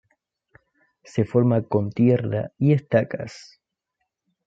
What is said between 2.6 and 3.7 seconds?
estacas.